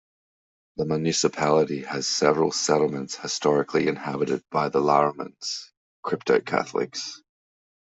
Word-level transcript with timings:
The 0.77 0.85
municipality 0.87 1.83
has 1.83 2.07
several 2.07 2.51
settlements 2.51 3.17
historically 3.17 3.87
inhabited 3.87 4.43
by 4.49 4.69
the 4.69 4.81
Laramans, 4.81 5.69
crypto-Catholics. 6.01 7.21